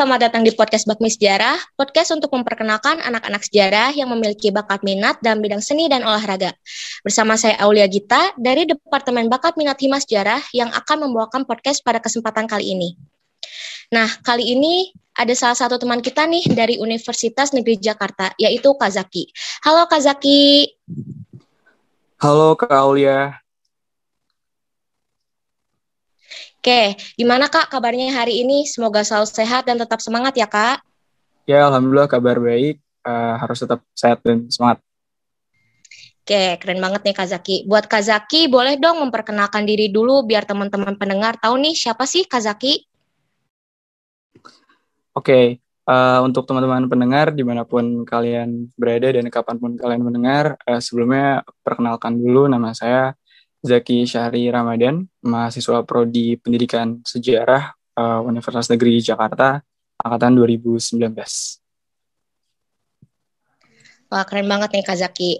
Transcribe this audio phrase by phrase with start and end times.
[0.00, 5.20] selamat datang di podcast Bakmi Sejarah, podcast untuk memperkenalkan anak-anak sejarah yang memiliki bakat minat
[5.20, 6.56] dalam bidang seni dan olahraga.
[7.04, 12.00] Bersama saya Aulia Gita dari Departemen Bakat Minat Hima Sejarah yang akan membawakan podcast pada
[12.00, 12.96] kesempatan kali ini.
[13.92, 19.28] Nah, kali ini ada salah satu teman kita nih dari Universitas Negeri Jakarta, yaitu Kazaki.
[19.68, 20.80] Halo Kazaki.
[22.24, 23.36] Halo Kak Aulia.
[26.60, 28.68] Oke, gimana Kak kabarnya hari ini?
[28.68, 30.84] Semoga selalu sehat dan tetap semangat ya Kak.
[31.48, 32.76] Ya, Alhamdulillah kabar baik.
[33.00, 34.84] Uh, harus tetap sehat dan semangat.
[36.20, 37.56] Oke, keren banget nih Kazaki.
[37.64, 42.84] Buat Kazaki, boleh dong memperkenalkan diri dulu biar teman-teman pendengar tahu nih siapa sih Kazaki?
[45.16, 50.60] Oke, uh, untuk teman-teman pendengar di mana pun kalian berada dan kapan pun kalian mendengar,
[50.68, 53.16] uh, sebelumnya perkenalkan dulu nama saya
[53.60, 59.60] Zaki Syahri Ramadan, mahasiswa Prodi Pendidikan Sejarah uh, Universitas Negeri Jakarta,
[60.00, 60.96] angkatan 2019.
[64.10, 65.32] Wah, keren banget nih Kazaki.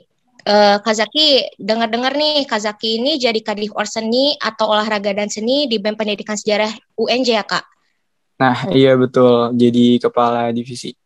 [0.44, 5.96] Uh, Kazaki, dengar-dengar nih Kazaki ini jadi Kadif Orseni atau olahraga dan seni di BEM
[5.96, 7.64] Pendidikan Sejarah UNJ ya, Kak?
[8.40, 9.52] Nah, iya betul.
[9.56, 10.99] Jadi kepala divisi.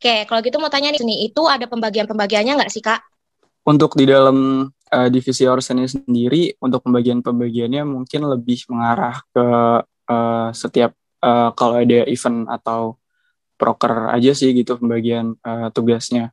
[0.00, 3.04] Oke, kalau gitu mau tanya nih, seni itu ada pembagian-pembagiannya nggak sih, Kak?
[3.68, 9.46] Untuk di dalam uh, divisi Orsen sendiri, untuk pembagian-pembagiannya mungkin lebih mengarah ke
[9.84, 12.96] uh, setiap uh, kalau ada event atau
[13.60, 16.32] proker aja sih gitu pembagian uh, tugasnya.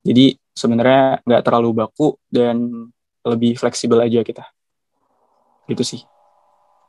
[0.00, 2.88] Jadi sebenarnya nggak terlalu baku dan
[3.20, 4.48] lebih fleksibel aja kita.
[5.68, 6.00] Gitu sih.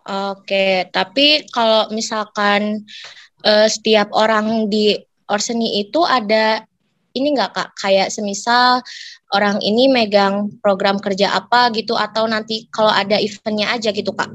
[0.07, 2.87] Oke, tapi kalau misalkan
[3.43, 6.61] uh, setiap orang di Orseni itu ada
[7.15, 8.83] ini nggak kak kayak semisal
[9.31, 14.29] orang ini megang program kerja apa gitu atau nanti kalau ada eventnya aja gitu kak?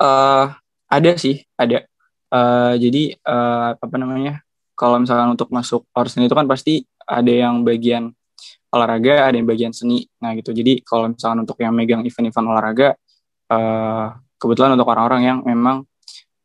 [0.00, 0.52] Uh,
[0.88, 1.84] ada sih ada.
[2.32, 4.40] Uh, jadi uh, apa namanya?
[4.76, 8.12] Kalau misalkan untuk masuk orsen itu kan pasti ada yang bagian
[8.68, 10.04] olahraga, ada yang bagian seni.
[10.20, 10.52] Nah gitu.
[10.52, 12.88] Jadi kalau misalkan untuk yang megang event-event olahraga,
[13.52, 15.88] uh, kebetulan untuk orang-orang yang memang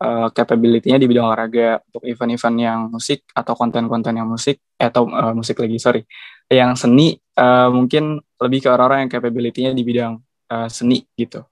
[0.01, 5.05] uh, capability-nya di bidang olahraga untuk event-event yang musik atau konten-konten yang musik eh, atau
[5.07, 6.01] uh, musik lagi sorry
[6.49, 10.17] yang seni uh, mungkin lebih ke orang-orang yang capability-nya di bidang
[10.49, 11.45] uh, seni gitu.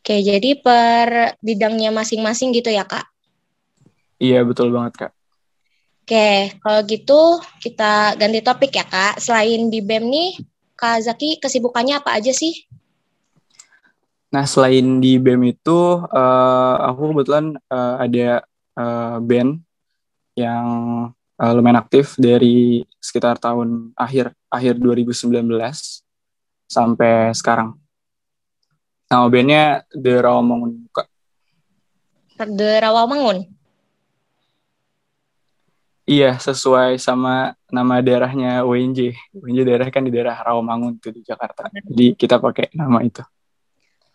[0.00, 3.04] Oke, jadi per bidangnya masing-masing gitu ya kak?
[4.16, 5.12] Iya betul banget kak.
[6.00, 7.20] Oke, kalau gitu
[7.60, 9.20] kita ganti topik ya kak.
[9.20, 10.30] Selain di BEM nih,
[10.74, 12.64] Kak Zaki kesibukannya apa aja sih?
[14.30, 18.46] Nah, selain di BEM itu, uh, aku kebetulan uh, ada
[18.78, 19.58] uh, band
[20.38, 20.66] yang
[21.34, 25.34] uh, lumayan aktif dari sekitar tahun akhir akhir 2019
[26.70, 27.74] sampai sekarang.
[29.10, 31.06] Nama bandnya The Rawamangun Kak.
[32.38, 33.50] The Rawamangun?
[36.06, 39.14] Iya, sesuai sama nama daerahnya UNJ.
[39.34, 41.66] UNJ daerah kan di daerah Rawamangun tuh di Jakarta.
[41.70, 43.22] Jadi kita pakai nama itu.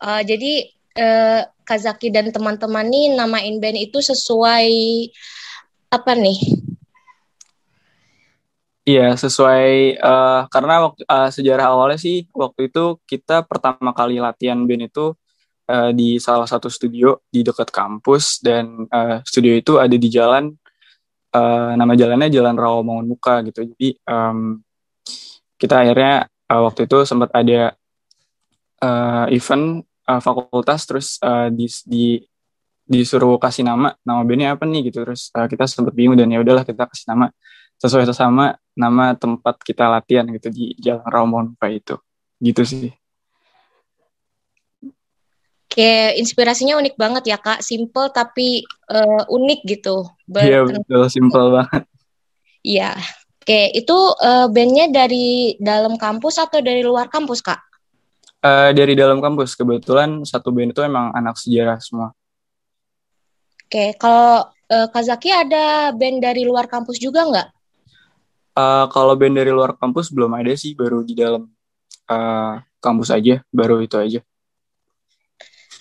[0.06, 0.70] Uh, jadi
[1.02, 4.70] uh, Kazaki dan teman-teman nih namain band itu sesuai
[5.90, 6.38] apa nih?
[8.86, 14.62] Iya sesuai uh, karena waktu, uh, sejarah awalnya sih waktu itu kita pertama kali latihan
[14.62, 15.18] band itu
[15.74, 20.54] uh, di salah satu studio di dekat kampus dan uh, studio itu ada di jalan
[21.34, 23.66] uh, nama jalannya Jalan Rawamangun Muka gitu.
[23.74, 24.62] Jadi um,
[25.58, 27.74] kita akhirnya uh, waktu itu sempat ada
[28.86, 32.06] uh, event uh, fakultas terus uh, di, di
[32.86, 36.40] disuruh kasih nama nama bandnya apa nih gitu terus uh, kita sempat bingung dan ya
[36.42, 37.34] udahlah kita kasih nama
[37.82, 41.96] sesuai sama nama tempat kita latihan gitu di Jalan Ramon Pak itu
[42.40, 42.94] gitu sih
[45.76, 50.08] Kayak inspirasinya unik banget ya kak, simple tapi uh, unik gitu.
[50.32, 51.84] Iya betul, simple banget.
[52.64, 52.96] Iya,
[53.44, 57.59] oke itu uh, bandnya dari dalam kampus atau dari luar kampus kak?
[58.46, 62.14] Uh, dari dalam kampus kebetulan satu band itu emang anak sejarah semua.
[63.66, 67.47] Oke, kalau uh, Kazaki ada band dari luar kampus juga nggak?
[68.53, 71.50] Uh, kalau band dari luar kampus belum ada sih, baru di dalam
[72.06, 74.22] uh, kampus aja, baru itu aja.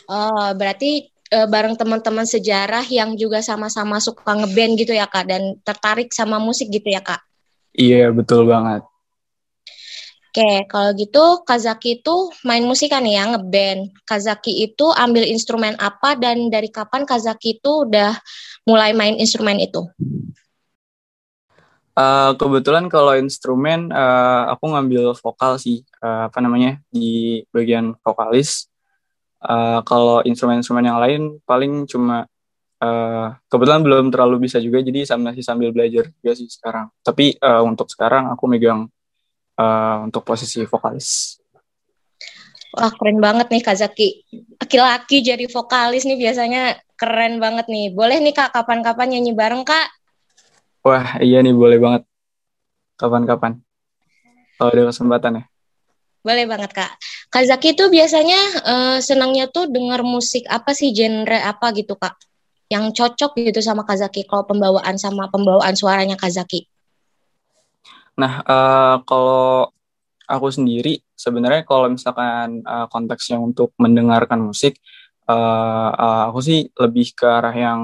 [0.09, 5.61] Oh, berarti uh, bareng teman-teman sejarah yang juga sama-sama suka ngeband gitu ya kak, dan
[5.61, 7.21] tertarik sama musik gitu ya kak?
[7.77, 8.89] Iya betul banget.
[10.35, 13.95] Oke, kalau gitu Kazaki itu main musik kan ya, ngeband.
[14.03, 18.19] Kazaki itu ambil instrumen apa dan dari kapan Kazaki itu udah
[18.67, 19.87] mulai main instrumen itu?
[21.95, 28.67] Uh, kebetulan kalau instrumen uh, aku ngambil vokal sih, uh, apa namanya di bagian vokalis.
[29.39, 32.27] uh, kalau instrumen-instrumen yang lain paling cuma
[32.83, 37.61] uh, kebetulan belum terlalu bisa juga jadi masih sambil belajar juga sih sekarang tapi uh,
[37.61, 38.89] untuk sekarang aku megang
[39.59, 41.39] uh, untuk posisi vokalis
[42.75, 44.27] Wah keren banget nih Kak Zaki.
[44.59, 47.95] Laki-laki jadi vokalis nih biasanya keren banget nih.
[47.95, 49.95] Boleh nih Kak kapan-kapan nyanyi bareng Kak?
[50.83, 52.03] Wah iya nih boleh banget.
[52.99, 53.63] Kapan-kapan.
[54.59, 55.45] Kalau ada kesempatan ya.
[56.27, 56.93] Boleh banget Kak.
[57.31, 62.19] Kak Zaki tuh biasanya uh, senangnya tuh denger musik apa sih genre apa gitu Kak?
[62.75, 66.67] Yang cocok gitu sama Kak Zaki kalau pembawaan sama pembawaan suaranya Kak Zaki.
[68.15, 69.69] Nah, uh, kalau
[70.25, 74.81] aku sendiri sebenarnya kalau misalkan uh, konteksnya untuk mendengarkan musik
[75.29, 77.81] uh, uh, aku sih lebih ke arah yang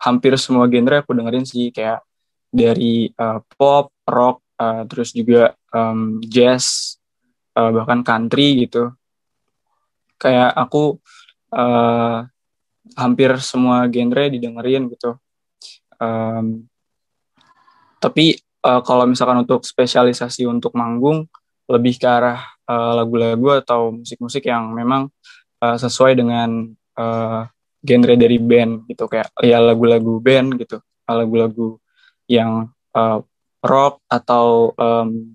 [0.00, 2.02] hampir semua genre aku dengerin sih kayak
[2.50, 6.98] dari uh, pop, rock, uh, terus juga um, jazz,
[7.54, 8.90] uh, bahkan country gitu.
[10.18, 10.98] Kayak aku
[11.54, 12.26] uh,
[12.98, 15.14] hampir semua genre didengerin gitu.
[16.00, 16.66] Um,
[18.02, 21.28] tapi uh, kalau misalkan untuk spesialisasi untuk manggung,
[21.70, 25.06] lebih ke arah uh, lagu-lagu atau musik-musik yang memang
[25.62, 26.66] uh, sesuai dengan
[26.98, 27.46] uh,
[27.80, 31.80] genre dari band gitu kayak ya lagu-lagu band gitu lagu-lagu
[32.30, 33.18] yang uh,
[33.64, 35.34] rock atau um,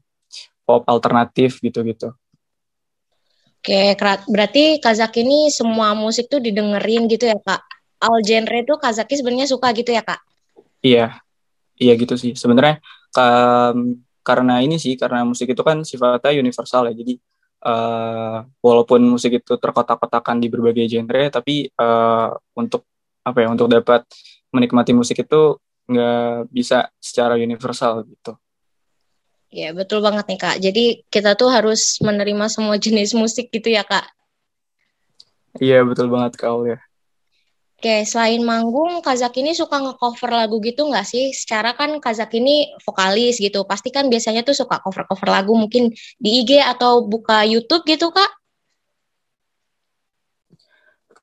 [0.66, 2.16] pop alternatif gitu-gitu.
[3.66, 3.98] Oke,
[4.30, 7.66] berarti Kazaki ini semua musik tuh didengerin gitu ya kak?
[7.98, 10.22] All genre tuh Kazaki sebenarnya suka gitu ya kak?
[10.86, 11.18] Iya,
[11.82, 12.38] iya gitu sih.
[12.38, 12.78] Sebenarnya
[13.16, 17.14] um, karena ini sih karena musik itu kan sifatnya universal ya jadi
[17.66, 22.86] uh, walaupun musik itu terkotak-kotakan di berbagai genre tapi uh, untuk
[23.26, 24.06] apa ya untuk dapat
[24.54, 28.38] menikmati musik itu nggak bisa secara universal gitu.
[29.54, 30.58] Ya betul banget nih kak.
[30.62, 34.10] Jadi kita tuh harus menerima semua jenis musik gitu ya kak.
[35.62, 36.82] Iya betul banget kau ya.
[37.76, 41.36] Oke, selain manggung, Kazak ini suka nge-cover lagu gitu nggak sih?
[41.36, 46.30] Secara kan Kazak ini vokalis gitu, pasti kan biasanya tuh suka cover-cover lagu mungkin di
[46.40, 48.32] IG atau buka YouTube gitu, Kak?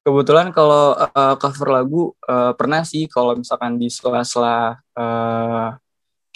[0.04, 5.72] Kebetulan kalau uh, cover lagu uh, pernah sih kalau misalkan di sela-sela uh,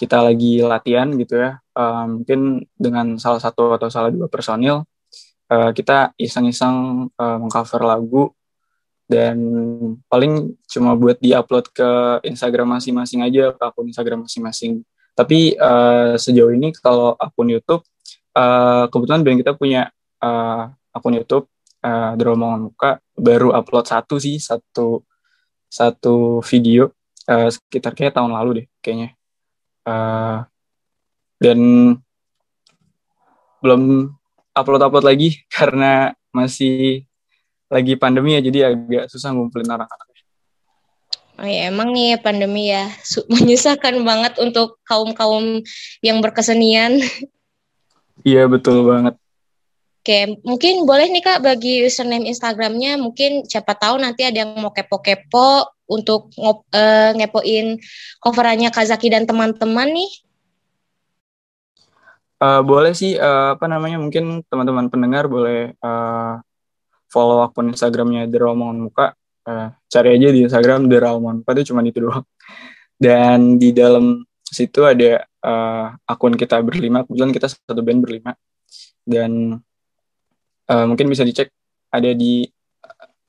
[0.00, 4.80] kita lagi latihan gitu ya, uh, mungkin dengan salah satu atau salah dua personil,
[5.52, 8.32] uh, kita iseng-iseng uh, mengcover lagu
[9.06, 9.38] dan
[10.10, 11.90] paling cuma buat diupload ke
[12.26, 14.82] Instagram masing-masing aja ke akun Instagram masing-masing.
[15.16, 17.86] Tapi uh, sejauh ini kalau akun YouTube
[18.36, 19.88] uh, kebetulan band kita punya
[20.20, 21.46] uh, akun YouTube
[21.86, 22.90] uh, Dromongan Muka.
[23.16, 25.06] Baru upload satu sih satu
[25.70, 26.90] satu video
[27.30, 29.14] uh, sekitar kayak tahun lalu deh kayaknya.
[29.86, 30.42] Uh,
[31.38, 31.58] dan
[33.62, 34.12] belum
[34.50, 37.06] upload upload lagi karena masih
[37.66, 40.06] lagi pandemi ya jadi agak susah ngumpulin anak-anak.
[41.36, 42.88] Oh ya emang nih pandemi ya
[43.32, 45.60] menyusahkan banget untuk kaum-kaum
[46.00, 46.96] yang berkesenian.
[48.24, 49.14] Iya betul banget.
[50.06, 54.70] Oke, mungkin boleh nih Kak bagi username Instagramnya, mungkin siapa tahu nanti ada yang mau
[54.70, 57.74] kepo-kepo untuk ngop, uh, ngepoin
[58.22, 60.10] coverannya Kazaki dan teman-teman nih.
[62.38, 66.38] Uh, boleh sih, uh, apa namanya, mungkin teman-teman pendengar boleh uh,
[67.16, 69.16] follow akun Instagramnya The Ramongan Muka
[69.48, 72.28] uh, cari aja di Instagram The Ramongan Muka itu cuma itu doang.
[73.00, 78.36] Dan di dalam situ ada uh, akun kita berlima kebetulan kita satu band berlima.
[79.00, 79.56] Dan
[80.68, 81.48] uh, mungkin bisa dicek
[81.88, 82.44] ada di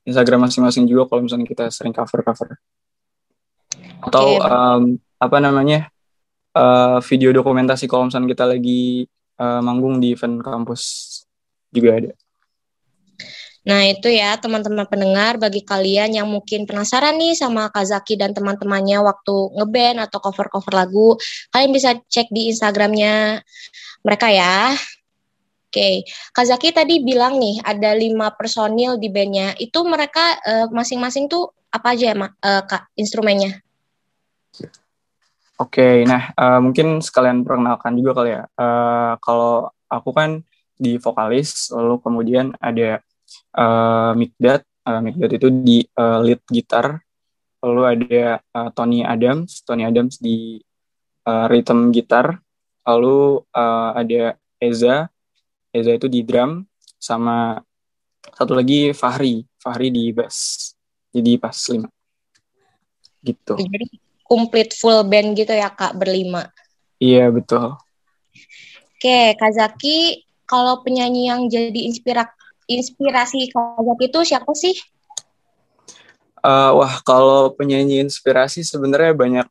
[0.04, 2.60] Instagram masing-masing juga kalau misalnya kita sering cover-cover.
[4.04, 5.88] Atau um, apa namanya
[6.56, 9.04] uh, video dokumentasi kalau misalnya kita lagi
[9.36, 10.82] uh, manggung di event kampus
[11.72, 12.12] juga ada.
[13.66, 19.02] Nah itu ya teman-teman pendengar bagi kalian yang mungkin penasaran nih sama Kazaki dan teman-temannya
[19.02, 21.18] waktu ngeband atau cover-cover lagu,
[21.50, 23.42] kalian bisa cek di Instagramnya
[24.06, 24.76] mereka ya.
[25.68, 29.52] Oke, Kazaki tadi bilang nih ada lima personil di bandnya.
[29.60, 33.60] Itu mereka uh, masing-masing tuh apa aja ya, uh, kak instrumennya?
[35.60, 38.48] Oke, nah uh, mungkin sekalian perkenalkan juga kali ya.
[38.56, 40.40] Uh, kalau aku kan
[40.78, 43.02] di vokalis, lalu kemudian ada
[43.56, 47.04] uh, Mikdat uh, Mikdat itu di uh, lead gitar.
[47.60, 49.60] Lalu ada uh, Tony Adams.
[49.66, 50.56] Tony Adams di
[51.28, 52.40] uh, rhythm gitar.
[52.88, 55.12] Lalu uh, ada Eza.
[55.68, 56.64] Eza itu di drum
[56.96, 57.60] sama
[58.32, 59.44] satu lagi Fahri.
[59.60, 60.72] Fahri di bass.
[61.12, 61.88] Jadi pas lima.
[63.20, 63.54] Gitu.
[63.58, 63.86] Jadi
[64.24, 66.48] komplit full band gitu ya kak berlima.
[67.00, 67.74] Iya betul.
[68.98, 72.37] Oke Kazaki kalau penyanyi yang jadi inspirasi
[72.68, 74.76] inspirasi Kak itu siapa sih?
[76.38, 79.48] Uh, wah, kalau penyanyi inspirasi sebenarnya banyak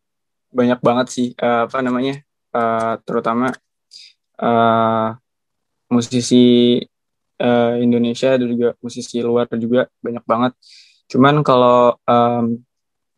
[0.53, 1.27] banyak banget sih.
[1.35, 2.23] Uh, apa namanya?
[2.55, 3.51] Uh, terutama
[4.39, 5.17] uh,
[5.91, 6.79] musisi
[7.41, 10.53] uh, Indonesia dan juga musisi luar juga banyak banget.
[11.11, 12.59] Cuman kalau um,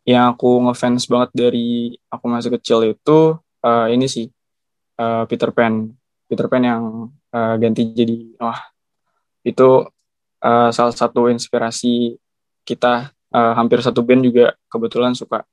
[0.08, 4.26] yang aku ngefans banget dari aku masih kecil itu uh, ini sih
[4.98, 5.92] uh, Peter Pan.
[6.26, 6.82] Peter Pan yang
[7.34, 8.60] uh, ganti jadi Noah.
[9.42, 9.88] Itu
[10.44, 12.16] uh, salah satu inspirasi
[12.64, 15.44] kita uh, hampir satu band juga kebetulan suka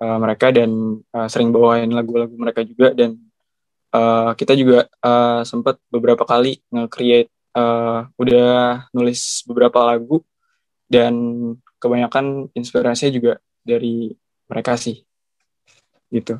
[0.00, 3.18] uh, mereka dan uh, sering bawain lagu-lagu mereka juga dan
[3.92, 10.22] uh, kita juga uh, sempat beberapa kali nge-create uh, udah nulis beberapa lagu
[10.86, 11.14] dan
[11.82, 13.32] kebanyakan inspirasinya juga
[13.66, 14.14] dari
[14.46, 15.02] mereka sih
[16.10, 16.38] gitu.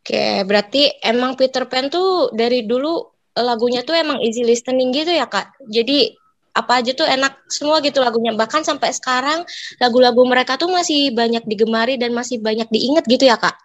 [0.00, 5.26] Oke, berarti emang Peter Pan tuh dari dulu lagunya tuh emang easy listening gitu ya
[5.26, 5.52] kak.
[5.66, 6.16] Jadi
[6.50, 8.34] apa aja tuh enak semua gitu lagunya.
[8.34, 9.46] Bahkan sampai sekarang
[9.78, 13.56] lagu-lagu mereka tuh masih banyak digemari dan masih banyak diingat gitu ya kak.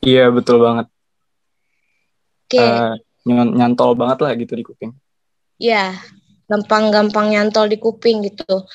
[0.00, 0.86] Iya betul banget.
[2.48, 2.56] Oke.
[2.56, 2.66] Okay.
[2.66, 4.92] uh, eh, nyantol banget lah gitu di kuping.
[5.60, 5.96] Iya
[6.50, 8.66] gampang-gampang nyantol di kuping gitu.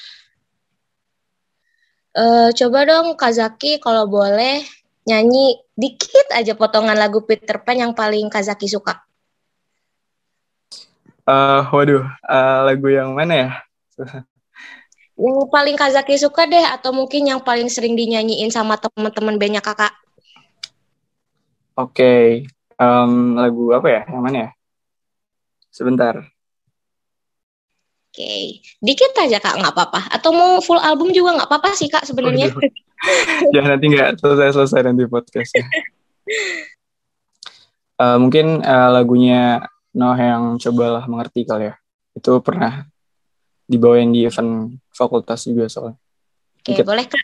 [2.15, 4.63] Uh, coba dong Kazaki kalau boleh
[5.03, 9.03] nyanyi dikit aja potongan lagu Peter Pan yang paling Kazaki suka
[11.25, 13.49] Uh, waduh, uh, lagu yang mana ya?
[15.17, 19.89] yang paling Kazaki suka deh, atau mungkin yang paling sering dinyanyiin sama teman-teman bandnya kakak?
[21.73, 22.25] Oke, okay.
[22.77, 24.01] um, lagu apa ya?
[24.05, 24.49] Yang mana ya?
[25.73, 26.13] Sebentar.
[28.13, 28.43] Oke, okay.
[28.85, 30.07] dikit aja kak, nggak apa-apa.
[30.13, 32.53] Atau mau full album juga nggak apa-apa sih kak sebenarnya.
[33.51, 35.65] Jangan nanti nggak selesai-selesai nanti podcastnya.
[37.97, 41.75] uh, mungkin uh, lagunya Noah yang cobalah mengerti kali ya.
[42.11, 42.83] Itu pernah
[43.63, 45.95] dibawain di event fakultas juga soalnya.
[46.59, 47.23] Oke, boleh Kak.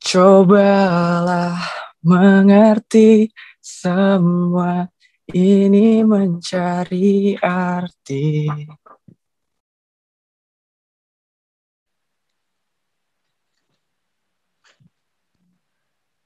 [0.00, 1.60] Cobalah
[2.00, 3.28] mengerti
[3.60, 4.88] semua
[5.28, 8.48] ini mencari arti.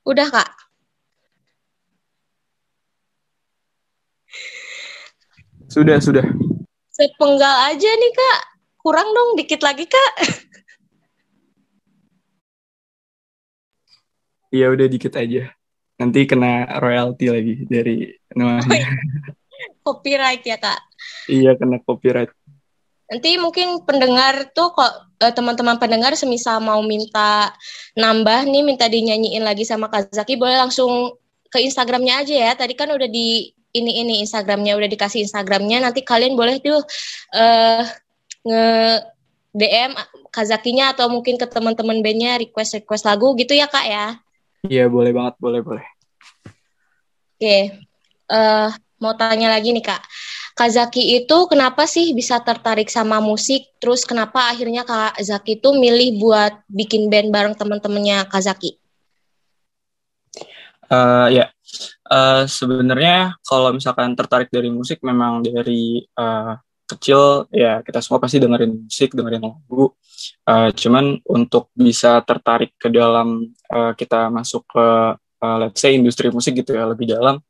[0.06, 0.69] Udah, Kak.
[5.70, 6.26] Sudah, sudah.
[6.90, 8.40] Sepenggal aja nih, Kak.
[8.82, 10.12] Kurang dong, dikit lagi, Kak.
[14.50, 15.54] Iya, udah dikit aja.
[15.94, 18.66] Nanti kena royalti lagi dari namanya.
[18.66, 18.90] Oh, iya.
[19.86, 20.80] copyright ya, Kak?
[21.30, 22.34] Iya, kena copyright.
[23.06, 24.90] Nanti mungkin pendengar tuh kok
[25.22, 27.54] eh, teman-teman pendengar semisal mau minta
[27.94, 31.14] nambah nih, minta dinyanyiin lagi sama Kazaki, boleh langsung
[31.46, 32.52] ke Instagramnya aja ya.
[32.58, 36.82] Tadi kan udah di ini ini Instagramnya udah dikasih Instagramnya nanti kalian boleh tuh
[37.34, 37.82] uh,
[38.46, 38.64] nge
[39.50, 39.92] DM
[40.30, 44.06] Kazakinya atau mungkin ke teman-teman bandnya request request lagu gitu ya kak ya?
[44.62, 45.86] Iya boleh banget boleh boleh.
[47.34, 47.62] Oke okay.
[48.30, 48.68] uh, eh,
[49.02, 50.02] mau tanya lagi nih kak.
[50.54, 53.74] Kazaki itu kenapa sih bisa tertarik sama musik?
[53.80, 58.76] Terus kenapa akhirnya kak Zaki itu milih buat bikin band bareng teman-temannya Kazaki?
[60.90, 61.50] Uh, ya
[62.10, 66.54] uh, sebenarnya kalau misalkan tertarik dari musik memang dari uh,
[66.90, 69.94] kecil ya kita semua pasti dengerin musik dengerin lagu.
[70.44, 74.86] Uh, cuman untuk bisa tertarik ke dalam uh, kita masuk ke
[75.16, 77.40] uh, let's say industri musik gitu ya lebih dalam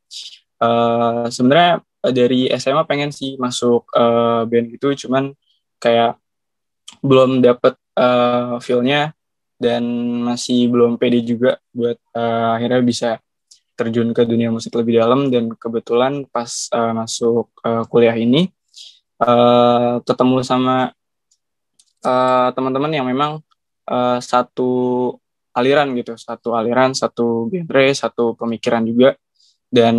[0.61, 5.05] uh, sebenarnya dari SMA pengen sih masuk uh, band gitu.
[5.05, 5.33] Cuman
[5.81, 6.17] kayak
[7.01, 9.13] belum dapet uh, feelnya
[9.61, 9.85] dan
[10.25, 13.09] masih belum pede juga buat uh, akhirnya bisa
[13.75, 18.51] terjun ke dunia musik lebih dalam dan kebetulan pas uh, masuk uh, kuliah ini
[19.21, 20.93] uh, ketemu sama
[22.05, 23.41] uh, teman-teman yang memang
[23.89, 24.69] uh, satu
[25.51, 29.19] aliran gitu, satu aliran, satu genre, satu pemikiran juga
[29.67, 29.95] dan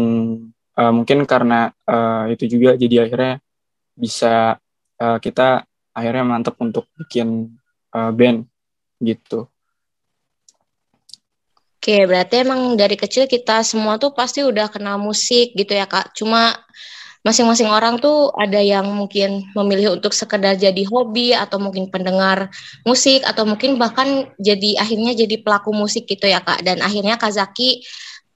[0.77, 3.35] uh, mungkin karena uh, itu juga jadi akhirnya
[3.93, 4.57] bisa
[5.01, 7.53] uh, kita akhirnya mantep untuk bikin
[7.93, 8.49] uh, band
[9.05, 9.52] gitu.
[11.83, 16.15] Oke, berarti emang dari kecil kita semua tuh pasti udah kenal musik gitu ya kak.
[16.15, 16.55] Cuma
[17.27, 22.55] masing-masing orang tuh ada yang mungkin memilih untuk sekedar jadi hobi atau mungkin pendengar
[22.87, 26.63] musik atau mungkin bahkan jadi akhirnya jadi pelaku musik gitu ya kak.
[26.63, 27.83] Dan akhirnya Kazaki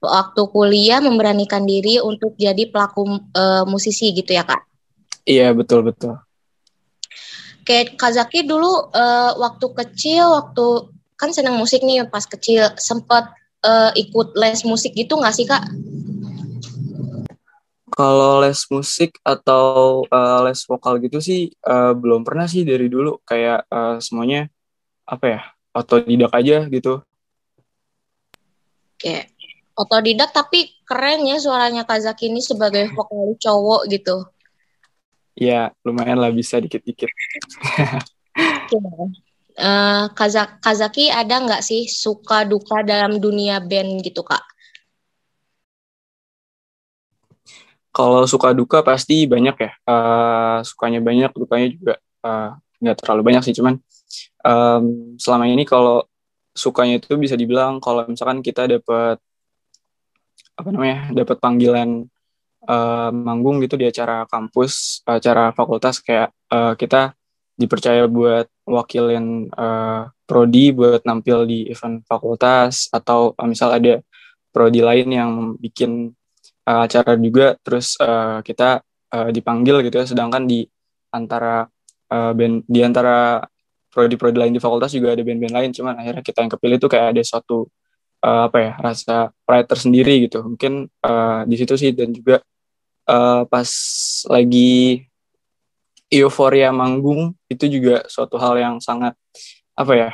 [0.03, 4.59] waktu kuliah memberanikan diri untuk jadi pelaku uh, musisi gitu ya kak.
[5.23, 6.19] Iya betul betul.
[7.63, 13.33] Oke, Kazaki dulu uh, waktu kecil waktu kan senang musik nih pas kecil sempat
[13.65, 15.65] uh, ikut les musik gitu nggak sih kak?
[17.97, 23.17] Kalau les musik atau uh, les vokal gitu sih uh, belum pernah sih dari dulu
[23.25, 24.45] kayak uh, semuanya
[25.09, 25.41] apa ya
[25.73, 27.01] otodidak aja gitu.
[28.97, 29.29] Oke,
[29.73, 34.25] otodidak tapi keren ya suaranya Kazaki ini sebagai vokalis cowok gitu.
[35.37, 37.09] Ya lumayan lah bisa dikit-dikit.
[39.57, 40.05] Uh,
[40.61, 44.41] Kazaki ada nggak sih suka duka dalam dunia band gitu kak?
[47.91, 49.71] Kalau suka duka pasti banyak ya.
[49.89, 53.57] Uh, sukanya banyak, dukanya juga uh, nggak terlalu banyak sih.
[53.57, 53.81] Cuman
[54.45, 54.83] um,
[55.17, 56.05] selama ini kalau
[56.53, 59.17] sukanya itu bisa dibilang kalau misalkan kita dapat
[60.57, 62.05] apa namanya, dapat panggilan
[62.69, 67.17] uh, manggung gitu di acara kampus, acara fakultas kayak uh, kita
[67.57, 74.03] dipercaya buat wakilin uh, prodi buat nampil di event fakultas atau uh, misal ada
[74.51, 76.11] prodi lain yang bikin
[76.67, 78.83] uh, acara juga terus uh, kita
[79.15, 80.05] uh, dipanggil gitu ya.
[80.05, 80.67] Sedangkan di
[81.15, 81.65] antara
[82.11, 83.39] uh, band di antara
[83.87, 85.69] prodi-prodi lain di fakultas juga ada band-band lain.
[85.73, 87.65] Cuman akhirnya kita yang kepilih itu kayak ada suatu
[88.21, 89.15] uh, apa ya rasa
[89.47, 90.43] pride tersendiri gitu.
[90.43, 91.91] Mungkin uh, di situ sih.
[91.95, 92.43] Dan juga
[93.09, 93.69] uh, pas
[94.29, 95.07] lagi
[96.07, 99.13] euforia manggung itu juga suatu hal yang sangat
[99.75, 100.09] apa ya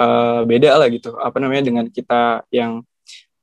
[0.00, 1.14] uh, beda lah gitu.
[1.20, 2.82] Apa namanya dengan kita yang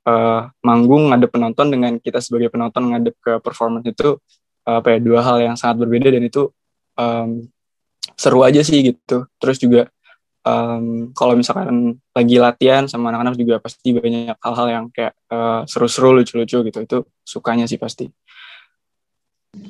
[0.06, 4.18] uh, manggung ngadep penonton dengan kita sebagai penonton ngadep ke performance itu
[4.66, 6.50] uh, apa ya dua hal yang sangat berbeda dan itu
[6.98, 7.46] um,
[8.18, 9.26] seru aja sih gitu.
[9.38, 9.82] Terus juga
[10.46, 16.18] um, kalau misalkan lagi latihan sama anak-anak juga pasti banyak hal-hal yang kayak uh, seru-seru
[16.18, 16.78] lucu-lucu gitu.
[16.82, 18.10] Itu sukanya sih pasti.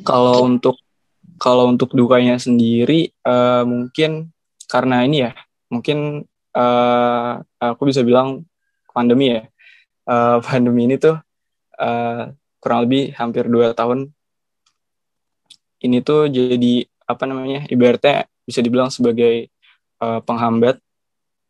[0.07, 0.79] Kalau untuk
[1.37, 4.33] kalau untuk dukanya sendiri uh, mungkin
[4.67, 5.33] karena ini ya
[5.73, 8.45] mungkin uh, aku bisa bilang
[8.93, 9.43] pandemi ya.
[10.03, 11.17] Uh, pandemi ini tuh
[11.79, 12.23] uh,
[12.59, 14.11] kurang lebih hampir dua tahun
[15.83, 19.51] ini tuh jadi apa namanya ibaratnya bisa dibilang sebagai
[19.99, 20.79] uh, penghambat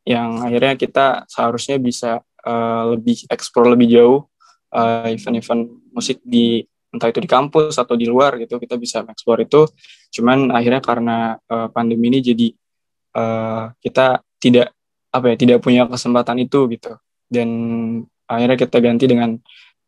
[0.08, 4.20] yang akhirnya kita seharusnya bisa uh, lebih eksplor lebih jauh
[4.72, 9.42] event-event uh, musik di entah itu di kampus atau di luar gitu kita bisa eksplor
[9.42, 9.64] itu.
[10.12, 12.48] Cuman akhirnya karena uh, pandemi ini jadi
[13.16, 14.76] uh, kita tidak
[15.12, 16.92] apa ya tidak punya kesempatan itu gitu.
[17.26, 17.48] Dan
[18.28, 19.40] akhirnya kita ganti dengan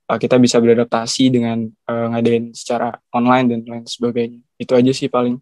[0.09, 4.41] uh, kita bisa beradaptasi dengan uh, ngadain secara online dan lain sebagainya.
[4.57, 5.37] Itu aja sih paling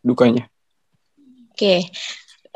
[0.00, 0.48] dukanya.
[1.52, 1.56] Oke.
[1.56, 1.80] Okay.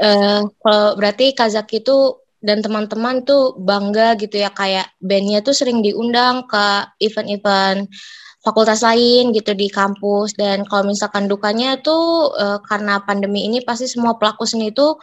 [0.01, 5.81] uh, kalau berarti Kazak itu dan teman-teman tuh bangga gitu ya kayak bandnya tuh sering
[5.81, 6.67] diundang ke
[7.01, 7.89] event-event
[8.45, 13.91] fakultas lain gitu di kampus dan kalau misalkan dukanya tuh uh, karena pandemi ini pasti
[13.91, 14.95] semua pelaku seni itu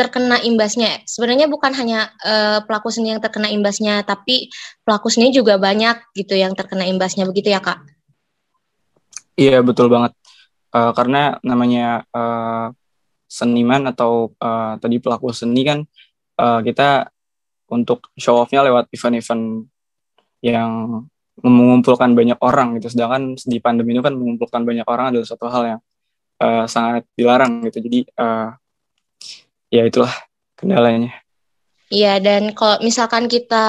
[0.00, 1.04] terkena imbasnya.
[1.04, 4.48] Sebenarnya bukan hanya uh, pelaku seni yang terkena imbasnya, tapi
[4.80, 7.84] pelaku seni juga banyak gitu yang terkena imbasnya begitu ya kak?
[9.36, 10.16] Iya betul banget.
[10.72, 12.72] Uh, karena namanya uh,
[13.28, 15.84] seniman atau uh, tadi pelaku seni kan
[16.40, 17.12] uh, kita
[17.70, 19.68] untuk show off-nya lewat event-event
[20.40, 21.04] yang
[21.40, 22.92] mengumpulkan banyak orang gitu.
[22.96, 25.80] Sedangkan di pandemi ini kan mengumpulkan banyak orang adalah satu hal yang
[26.40, 27.78] uh, sangat dilarang gitu.
[27.84, 28.50] Jadi uh,
[29.70, 30.12] ya itulah
[30.56, 31.12] kendalanya.
[31.90, 33.66] Iya dan kalau misalkan kita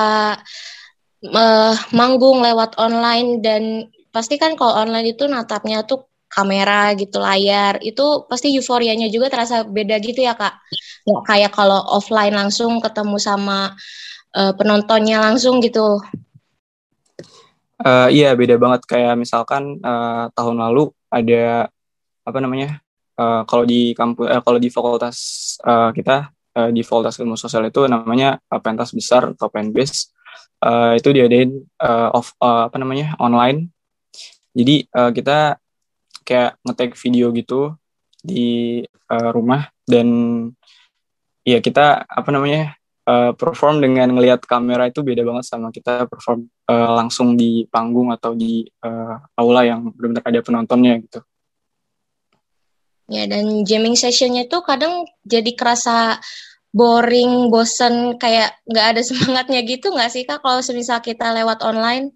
[1.26, 7.78] uh, manggung lewat online dan pasti kan kalau online itu natapnya tuh kamera gitu layar
[7.84, 10.56] itu pasti euforianya juga terasa beda gitu ya kak.
[11.04, 13.76] Nggak kayak kalau offline langsung ketemu sama
[14.34, 16.00] uh, penontonnya langsung gitu.
[17.82, 18.88] Uh, iya beda banget.
[18.88, 21.68] Kayak misalkan uh, tahun lalu ada
[22.24, 22.80] apa namanya
[23.20, 25.18] uh, kalau di kampus uh, kalau di fakultas
[25.66, 30.14] uh, kita uh, di fakultas ilmu sosial itu namanya uh, pentas besar atau penbase
[30.64, 33.68] uh, itu diadain uh, off uh, apa namanya online.
[34.52, 35.61] Jadi uh, kita
[36.22, 37.76] kayak ngetek video gitu
[38.22, 40.08] di uh, rumah dan
[41.42, 42.78] ya kita apa namanya
[43.10, 48.14] uh, perform dengan ngelihat kamera itu beda banget sama kita perform uh, langsung di panggung
[48.14, 51.20] atau di uh, aula yang benar-benar ada penontonnya gitu.
[53.12, 56.22] Ya, dan jamming sessionnya tuh kadang jadi kerasa
[56.72, 62.16] boring, bosen, kayak nggak ada semangatnya gitu nggak sih Kak kalau semisal kita lewat online?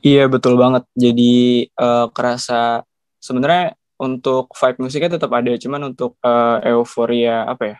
[0.00, 0.84] Iya, betul banget.
[0.96, 2.84] Jadi uh, kerasa
[3.20, 7.78] sebenarnya untuk vibe musiknya tetap ada, cuman untuk uh, euforia apa ya?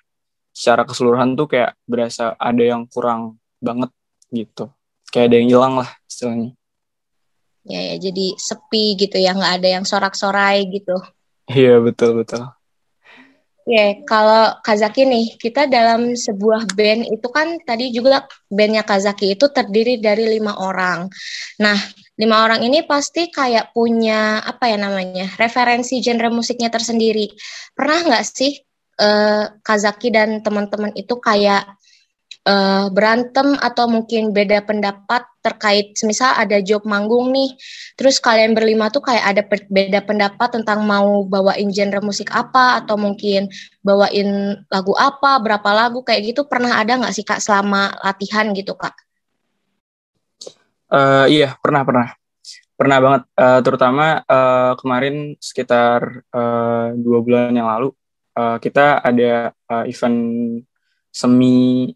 [0.52, 3.88] Secara keseluruhan tuh kayak berasa ada yang kurang banget
[4.28, 4.68] gitu.
[5.09, 6.61] Kayak ada yang hilang lah istilahnya
[7.66, 10.96] ya ya jadi sepi gitu ya nggak ada yang sorak-sorai gitu
[11.50, 12.48] iya betul betul
[13.61, 19.46] Oke, kalau Kazaki nih, kita dalam sebuah band itu kan tadi juga bandnya Kazaki itu
[19.52, 21.06] terdiri dari lima orang.
[21.61, 21.78] Nah,
[22.20, 27.33] lima orang ini pasti kayak punya apa ya namanya referensi genre musiknya tersendiri.
[27.72, 28.61] Pernah nggak sih
[29.00, 31.80] uh, Kazaki dan teman-teman itu kayak
[32.44, 37.56] uh, berantem atau mungkin beda pendapat terkait semisal ada job manggung nih
[37.96, 43.00] terus kalian berlima tuh kayak ada beda pendapat tentang mau bawain genre musik apa atau
[43.00, 43.48] mungkin
[43.80, 48.76] bawain lagu apa berapa lagu kayak gitu pernah ada nggak sih kak selama latihan gitu
[48.76, 48.92] kak
[50.90, 52.09] uh, iya pernah pernah.
[52.76, 53.22] Pernah banget.
[53.37, 57.92] Uh, terutama uh, kemarin sekitar uh, dua bulan yang lalu
[58.37, 60.18] uh, kita ada uh, event
[61.11, 61.90] semi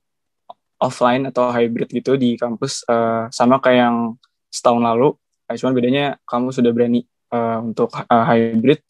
[0.83, 3.99] offline atau hybrid gitu di kampus uh, sama kayak yang
[4.53, 5.09] setahun lalu.
[5.49, 8.85] Uh, cuman bedanya kamu sudah berani uh, untuk uh, hybrid.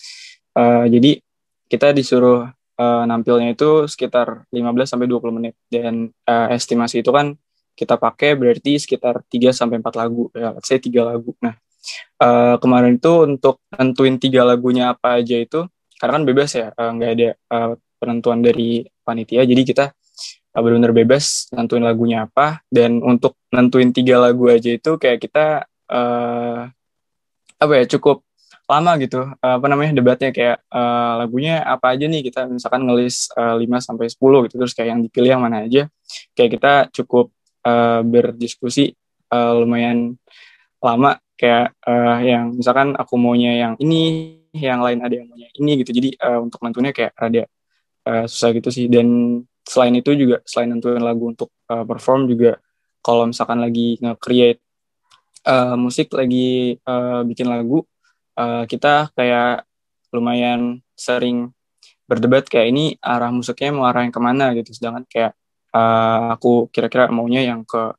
[0.55, 1.23] Uh, jadi
[1.71, 5.55] kita disuruh uh, nampilnya itu sekitar 15 sampai 20 menit.
[5.71, 7.39] Dan uh, estimasi itu kan
[7.75, 10.31] kita pakai berarti sekitar 3 sampai 4 lagu.
[10.35, 11.35] Ya saya 3 lagu.
[11.43, 11.55] Nah
[12.23, 15.67] uh, kemarin itu untuk nentuin tiga lagunya apa aja itu
[16.01, 19.45] karena kan bebas ya nggak uh, ada uh, penentuan dari panitia.
[19.45, 19.93] Jadi kita
[20.55, 22.61] benar-benar bebas nentuin lagunya apa.
[22.69, 26.69] Dan untuk nentuin tiga lagu aja itu kayak kita uh,
[27.55, 28.21] apa ya cukup
[28.65, 30.31] lama gitu uh, apa namanya debatnya.
[30.31, 32.23] Kayak uh, lagunya apa aja nih?
[32.29, 34.55] Kita misalkan ngelis uh, 5 sampai 10 gitu.
[34.61, 35.89] Terus kayak yang dipilih yang mana aja.
[36.37, 37.33] Kayak kita cukup
[37.65, 38.95] uh, berdiskusi
[39.33, 40.21] uh, lumayan
[40.79, 41.19] lama.
[41.35, 45.91] Kayak uh, yang misalkan aku maunya yang ini yang lain ada yang maunya ini gitu.
[45.91, 47.43] Jadi uh, untuk nentunya kayak ada
[48.07, 48.87] uh, susah gitu sih.
[48.87, 52.61] Dan selain itu juga selain nentuin lagu untuk uh, perform juga
[53.05, 54.61] kalau misalkan lagi nge-create
[55.49, 57.85] uh, musik lagi uh, bikin lagu
[58.39, 59.67] uh, kita kayak
[60.15, 61.51] lumayan sering
[62.07, 64.71] berdebat kayak ini arah musiknya mau arah yang ke mana gitu.
[64.77, 65.33] Sedangkan kayak
[65.75, 67.93] uh, aku kira-kira maunya yang ke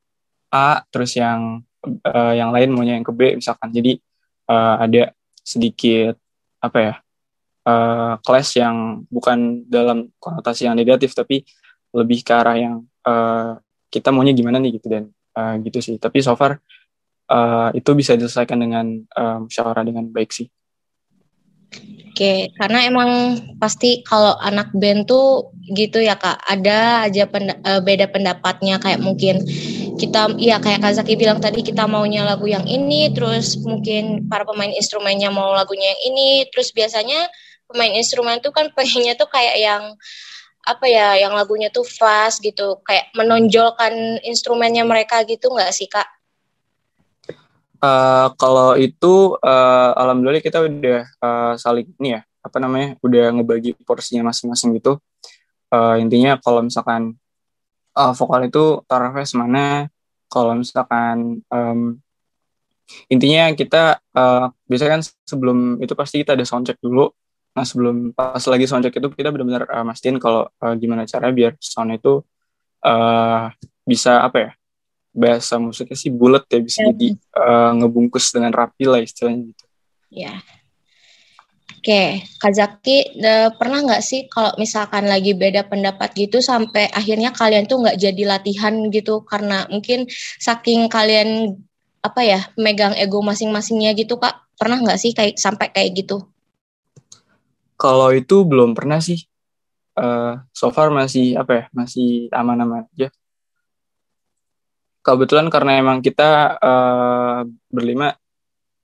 [0.50, 3.70] A terus yang uh, yang lain maunya yang ke B misalkan.
[3.76, 4.00] Jadi
[4.48, 5.12] uh, ada
[5.44, 6.16] sedikit
[6.64, 6.94] apa ya
[7.68, 11.44] uh, clash yang bukan dalam konotasi yang negatif tapi
[11.94, 13.60] lebih ke arah yang uh,
[13.92, 16.00] kita maunya gimana nih gitu dan uh, gitu sih.
[16.00, 16.58] Tapi so far
[17.30, 20.48] uh, itu bisa diselesaikan dengan uh, musyawarah dengan baik sih
[22.16, 28.08] Oke, karena emang pasti kalau anak band tuh gitu ya kak, ada aja penda beda
[28.08, 28.80] pendapatnya.
[28.80, 29.44] Kayak mungkin
[30.00, 34.48] kita, ya kayak Kak Zaki bilang tadi kita maunya lagu yang ini, terus mungkin para
[34.48, 37.28] pemain instrumennya mau lagunya yang ini, terus biasanya
[37.68, 39.84] pemain instrumen tuh kan pengennya tuh kayak yang
[40.64, 42.80] apa ya yang lagunya tuh fast gitu.
[42.88, 46.14] Kayak menonjolkan instrumennya mereka gitu nggak sih kak?
[47.86, 53.78] Uh, kalau itu uh, alhamdulillah kita udah uh, saling ini ya apa namanya udah ngebagi
[53.86, 54.98] porsinya masing-masing gitu.
[55.69, 57.13] Uh, intinya kalau misalkan
[57.93, 59.63] uh, vokal itu taruhnya semana
[60.34, 62.02] kalau misalkan um,
[63.06, 67.13] intinya kita uh, biasanya kan sebelum itu pasti kita ada soundcheck dulu.
[67.54, 71.54] Nah sebelum pas lagi soundcheck itu kita benar-benar uh, mastiin kalau uh, gimana caranya biar
[71.62, 72.26] sound itu
[72.82, 73.54] uh,
[73.86, 74.52] bisa apa ya
[75.15, 76.88] bahasa musiknya sih bulat ya bisa yeah.
[76.91, 77.08] jadi
[77.39, 79.65] uh, ngebungkus dengan rapi lah istilahnya gitu.
[80.12, 80.28] Ya.
[80.28, 80.39] Yeah.
[81.86, 82.10] Oke, okay.
[82.41, 82.97] Kak Zaki,
[83.62, 88.23] pernah nggak sih kalau misalkan lagi beda pendapat gitu sampai akhirnya kalian tuh nggak jadi
[88.25, 90.10] latihan gitu karena mungkin
[90.41, 91.54] saking kalian
[92.01, 96.25] apa ya megang ego masing-masingnya gitu kak pernah nggak sih kayak sampai kayak gitu?
[97.78, 99.21] Kalau itu belum pernah sih.
[99.93, 101.63] Uh, so far masih apa ya?
[101.69, 103.13] Masih aman-aman aja.
[105.06, 108.18] Kebetulan karena emang kita uh, berlima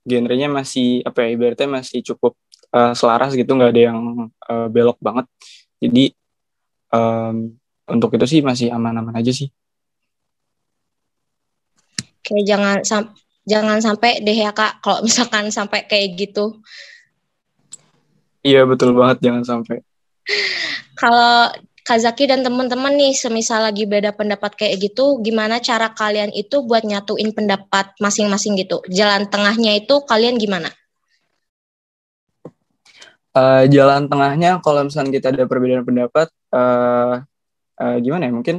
[0.06, 1.28] genrenya masih apa ya?
[1.34, 2.38] Ibaratnya masih cukup
[2.70, 3.98] uh, selaras gitu, nggak ada yang
[4.46, 5.26] uh, belok banget.
[5.82, 6.14] Jadi
[6.94, 7.58] um,
[7.90, 9.50] untuk itu sih masih aman-aman aja sih.
[12.22, 13.10] Oke, jangan sam
[13.42, 16.62] jangan sampai deh ya kak, kalau misalkan sampai kayak gitu
[18.42, 19.86] Iya betul banget jangan sampai.
[20.98, 26.62] Kalau Kazaki dan teman-teman nih semisal lagi beda pendapat kayak gitu, gimana cara kalian itu
[26.62, 28.78] buat nyatuin pendapat masing-masing gitu?
[28.86, 30.70] Jalan tengahnya itu kalian gimana?
[33.34, 37.26] Uh, jalan tengahnya kalau misalnya kita ada perbedaan pendapat, uh,
[37.82, 38.32] uh, gimana ya?
[38.38, 38.56] Mungkin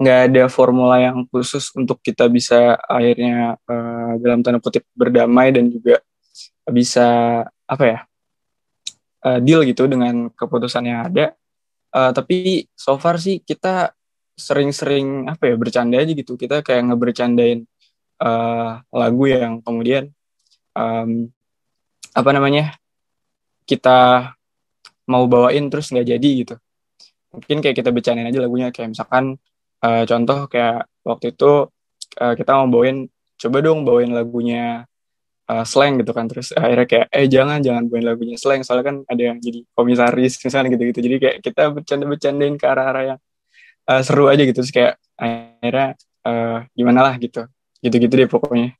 [0.00, 5.68] nggak ada formula yang khusus untuk kita bisa akhirnya uh, dalam tanda kutip berdamai dan
[5.68, 6.00] juga
[6.68, 7.98] bisa apa ya
[9.24, 11.32] uh, deal gitu dengan keputusan yang ada.
[11.90, 13.90] Uh, tapi so far sih kita
[14.38, 16.38] sering-sering apa ya bercanda aja gitu.
[16.38, 17.66] Kita kayak ngebercandain
[18.22, 20.10] uh, lagu yang kemudian
[20.76, 21.28] um,
[22.14, 22.74] apa namanya
[23.66, 24.32] kita
[25.06, 26.54] mau bawain terus nggak jadi gitu
[27.30, 29.38] mungkin kayak kita bercandain aja lagunya kayak misalkan
[29.86, 31.70] uh, contoh kayak waktu itu
[32.18, 33.06] uh, kita mau bawain
[33.38, 34.89] coba dong bawain lagunya
[35.50, 38.96] uh, slang gitu kan terus akhirnya kayak eh jangan jangan bawain lagunya slang soalnya kan
[39.10, 43.04] ada yang jadi komisaris misalnya gitu gitu jadi kayak kita bercanda bercandain ke arah arah
[43.14, 43.18] yang
[43.90, 47.44] uh, seru aja gitu terus kayak akhirnya uh, gimana lah gitu
[47.82, 48.78] gitu gitu deh pokoknya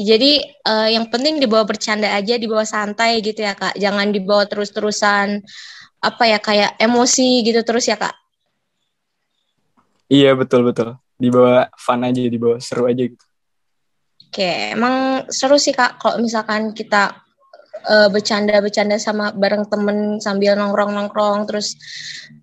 [0.00, 3.76] Jadi uh, yang penting dibawa bercanda aja, dibawa santai gitu ya kak.
[3.76, 5.44] Jangan dibawa terus-terusan
[6.00, 8.16] apa ya kayak emosi gitu terus ya kak.
[10.08, 10.96] Iya betul betul.
[11.20, 13.24] Dibawa fun aja, dibawa seru aja gitu.
[14.30, 14.46] Oke,
[14.78, 17.18] emang seru sih kak kalau misalkan kita
[17.82, 21.74] uh, bercanda-bercanda sama bareng temen sambil nongkrong-nongkrong terus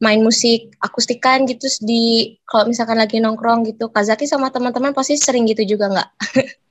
[0.04, 5.48] main musik akustikan gitu di kalau misalkan lagi nongkrong gitu Kazaki sama teman-teman pasti sering
[5.48, 6.10] gitu juga nggak?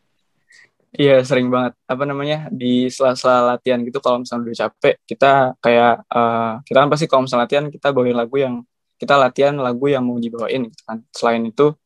[0.96, 6.08] Iya sering banget apa namanya di sela-sela latihan gitu kalau misalnya udah capek kita kayak
[6.08, 8.64] uh, kita kan pasti kalau misalnya latihan kita bawain lagu yang
[8.96, 11.76] kita latihan lagu yang mau dibawain gitu kan selain itu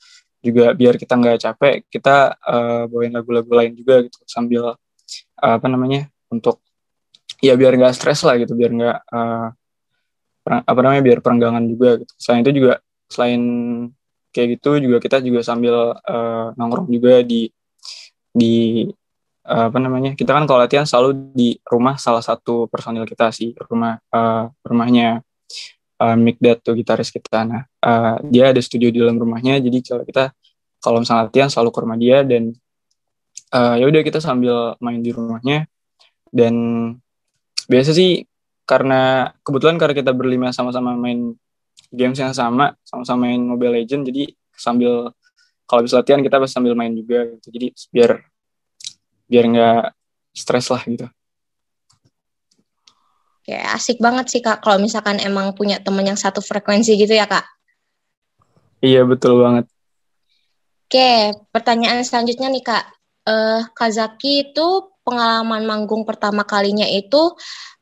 [0.41, 5.67] juga biar kita nggak capek kita uh, bawain lagu-lagu lain juga gitu sambil uh, apa
[5.69, 6.65] namanya untuk
[7.45, 9.49] ya biar nggak stres lah gitu biar nggak uh,
[10.51, 12.13] apa namanya biar perenggangan juga gitu.
[12.17, 13.43] Selain itu juga selain
[14.31, 17.51] kayak gitu juga kita juga sambil uh, nongkrong juga di
[18.31, 18.87] di
[19.47, 23.53] uh, apa namanya kita kan kalau latihan selalu di rumah salah satu personil kita sih
[23.67, 25.21] rumah uh, rumahnya
[26.01, 27.45] uh, Mikdat tuh gitaris kita.
[27.45, 30.33] Nah uh, dia ada studio di dalam rumahnya jadi kalau kita
[30.81, 32.57] kalau misalnya latihan selalu ke rumah dia dan
[33.53, 35.69] uh, ya udah kita sambil main di rumahnya.
[36.31, 36.55] Dan
[37.67, 38.25] biasa sih
[38.65, 41.35] karena kebetulan karena kita berlima sama-sama main
[41.91, 45.11] games yang sama sama-sama main Mobile Legend jadi sambil
[45.67, 47.47] kalau bisa latihan kita sambil main juga gitu.
[47.51, 48.11] Jadi biar
[49.27, 49.85] biar nggak
[50.35, 51.07] stres lah gitu
[53.51, 57.27] ya asik banget sih kak kalau misalkan emang punya temen yang satu frekuensi gitu ya
[57.27, 57.43] kak.
[58.79, 59.67] Iya betul banget.
[60.87, 62.85] Oke pertanyaan selanjutnya nih kak.
[63.27, 64.67] Uh, Kazaki itu
[65.03, 67.35] pengalaman manggung pertama kalinya itu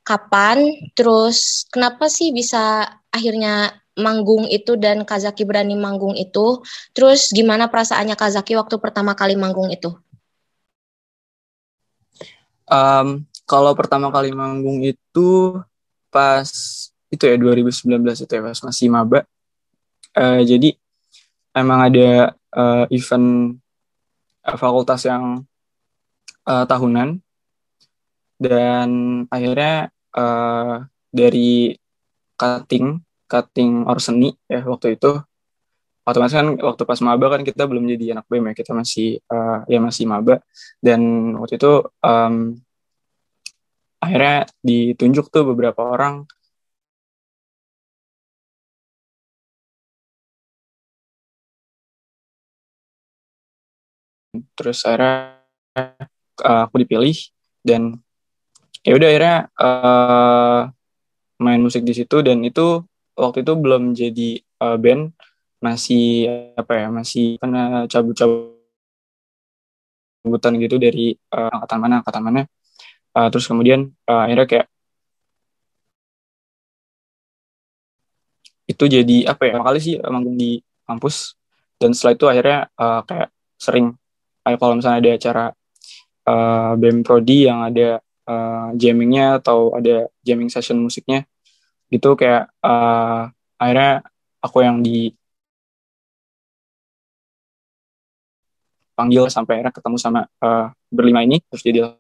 [0.03, 0.73] kapan?
[0.97, 6.65] Terus kenapa sih bisa akhirnya manggung itu dan Kazaki berani manggung itu?
[6.97, 9.93] Terus gimana perasaannya Kazaki waktu pertama kali manggung itu?
[12.69, 15.57] Um, kalau pertama kali manggung itu
[16.13, 16.45] pas
[17.09, 19.25] itu ya 2019 itu ya pas masih maba.
[20.13, 20.77] Uh, jadi
[21.57, 23.57] emang ada uh, event
[24.45, 25.49] uh, fakultas yang
[26.45, 27.25] uh, tahunan
[28.37, 28.89] dan
[29.33, 31.75] akhirnya uh, dari
[32.39, 35.19] cutting cutting or seni ya waktu itu
[36.09, 39.61] otomatis kan waktu pas maba kan kita belum jadi anak BEM ya kita masih uh,
[39.69, 40.41] ya masih maba
[40.81, 41.01] dan
[41.37, 42.57] waktu itu um,
[44.03, 46.15] akhirnya ditunjuk tuh beberapa orang.
[54.57, 55.41] Terus akhirnya
[56.45, 57.17] uh, aku dipilih
[57.69, 57.83] dan
[58.87, 60.61] ya udah akhirnya uh,
[61.45, 62.83] main musik di situ dan itu
[63.19, 64.29] waktu itu belum jadi
[64.63, 65.03] uh, band.
[65.59, 66.05] Masih
[66.55, 68.55] apa ya masih kena cabut-cabutan
[70.63, 72.41] gitu dari uh, angkatan mana angkatan mana
[73.17, 74.67] uh, terus kemudian uh, akhirnya kayak
[78.69, 81.37] itu jadi apa ya kali sih manggung di kampus.
[81.79, 83.97] Dan setelah itu akhirnya uh, kayak sering
[84.45, 85.45] kayak kalau misalnya ada acara
[86.29, 91.25] uh, BEM Prodi yang ada uh, jammingnya atau ada jamming session musiknya
[91.89, 94.05] gitu kayak uh, akhirnya
[94.45, 95.13] aku yang di
[98.99, 101.95] panggil sampai akhirnya ketemu sama uh, berlima ini terus jadi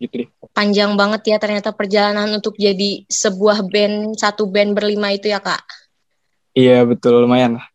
[0.00, 0.28] gitu deh.
[0.56, 5.60] Panjang banget ya ternyata perjalanan untuk jadi sebuah band satu band berlima itu ya kak.
[6.56, 7.66] Iya betul lumayan lah.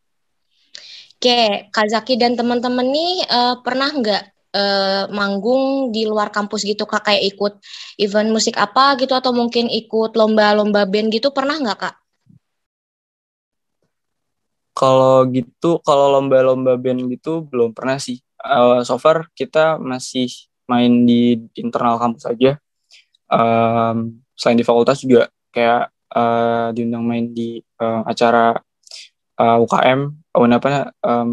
[1.15, 7.07] Oke, Kazaki dan teman-teman nih uh, pernah nggak uh, manggung di luar kampus gitu kak
[7.07, 7.53] kayak ikut
[8.01, 11.95] event musik apa gitu atau mungkin ikut lomba-lomba band gitu pernah nggak kak?
[14.75, 18.19] Kalau gitu, kalau lomba-lomba band gitu belum pernah sih.
[18.43, 20.27] Uh, so far kita masih
[20.69, 22.57] main di internal kampus aja.
[23.25, 28.53] Um, selain di fakultas juga kayak uh, diundang main di uh, acara
[29.39, 29.99] uh, UKM,
[30.35, 31.31] oh, apa um,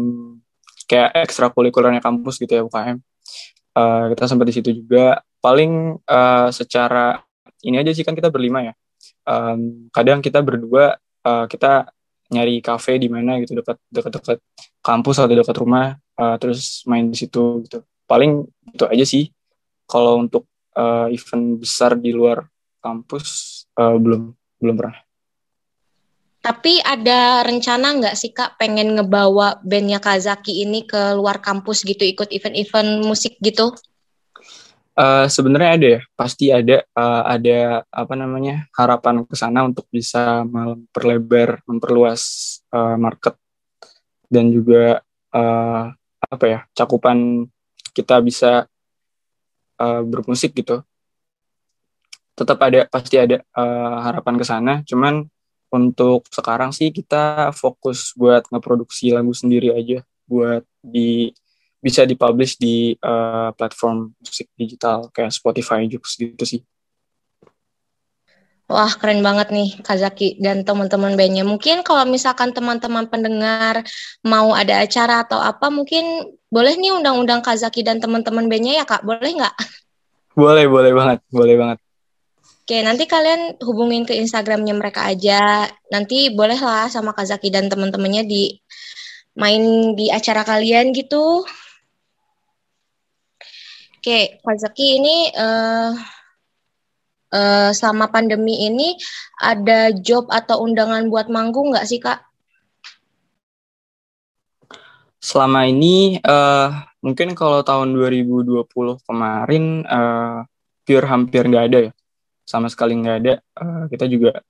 [0.89, 2.97] kayak ekstrakurikulernya kampus gitu ya UKM.
[3.73, 5.21] Uh, kita sempat di situ juga.
[5.43, 7.19] Paling uh, secara
[7.67, 8.73] ini aja sih kan kita berlima ya.
[9.27, 11.91] Um, kadang kita berdua uh, kita
[12.31, 14.39] nyari kafe di mana gitu dekat dekat-dekat
[14.81, 19.33] kampus atau dekat rumah uh, terus main di situ gitu paling itu aja sih
[19.89, 20.45] kalau untuk
[20.77, 22.45] uh, event besar di luar
[22.77, 23.25] kampus
[23.73, 24.29] uh, belum
[24.61, 25.01] belum pernah.
[26.43, 32.03] Tapi ada rencana nggak sih kak pengen ngebawa bandnya Kazaki ini ke luar kampus gitu
[32.03, 33.71] ikut event-event musik gitu?
[34.93, 40.43] Uh, Sebenarnya ada ya, pasti ada uh, ada apa namanya harapan ke sana untuk bisa
[40.43, 42.21] memperlebar, memperluas
[42.75, 43.39] uh, market
[44.27, 44.99] dan juga
[45.31, 45.95] uh,
[46.27, 47.47] apa ya cakupan
[47.93, 48.65] kita bisa
[49.77, 50.81] uh, bermusik gitu.
[52.33, 55.29] Tetap ada pasti ada uh, harapan ke sana, cuman
[55.73, 61.33] untuk sekarang sih kita fokus buat ngeproduksi lagu sendiri aja buat di
[61.83, 66.61] bisa dipublish di uh, platform musik digital kayak Spotify juga gitu sih.
[68.71, 71.43] Wah keren banget nih Kazaki dan teman-teman bandnya.
[71.43, 73.83] Mungkin kalau misalkan teman-teman pendengar
[74.23, 79.03] mau ada acara atau apa, mungkin boleh nih undang-undang Kazaki dan teman-teman bandnya ya kak,
[79.03, 79.55] boleh nggak?
[80.33, 81.77] Boleh, boleh banget, boleh banget.
[82.63, 85.67] Oke, nanti kalian hubungin ke Instagramnya mereka aja.
[85.91, 88.55] Nanti bolehlah sama Kazaki dan teman-temannya di
[89.35, 91.43] main di acara kalian gitu.
[93.99, 95.91] Oke, Kazaki ini uh,
[97.33, 98.93] uh, selama pandemi ini
[99.41, 102.21] ada job atau undangan buat manggung nggak sih kak?
[105.23, 106.69] Selama ini uh,
[107.01, 108.67] mungkin kalau tahun 2020
[109.07, 110.45] kemarin uh,
[110.85, 111.91] pure hampir nggak ada ya.
[112.43, 113.33] Sama sekali nggak ada.
[113.55, 114.43] Uh, kita juga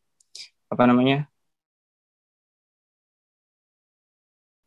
[0.73, 1.29] apa namanya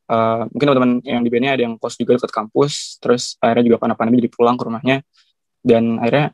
[0.06, 3.76] uh, mungkin teman-teman yang di bandnya ada yang kos juga dekat kampus terus akhirnya juga
[3.82, 4.96] karena pandemi jadi pulang ke rumahnya.
[5.66, 6.30] Dan akhirnya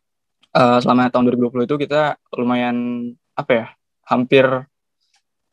[0.56, 2.76] uh, selama tahun 2020 itu kita lumayan
[3.32, 3.66] apa ya
[4.06, 4.44] hampir